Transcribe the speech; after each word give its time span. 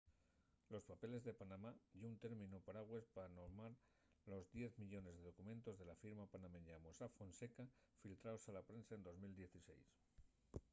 los 0.73 0.83
papeles 0.89 1.21
de 1.27 1.37
panamá” 1.41 1.71
ye 1.99 2.07
un 2.13 2.17
términu 2.23 2.57
paragües 2.67 3.05
pa 3.15 3.23
nomar 3.37 3.73
los 4.31 4.43
diez 4.57 4.71
millones 4.81 5.13
de 5.15 5.25
documentos 5.29 5.75
de 5.77 5.85
la 5.89 5.99
firma 6.03 6.31
panameña 6.33 6.81
mossack 6.85 7.11
fonseca 7.19 7.63
filtraos 8.01 8.43
a 8.49 8.51
la 8.57 8.67
prensa 8.69 8.93
en 8.95 9.01
2016 9.03 9.97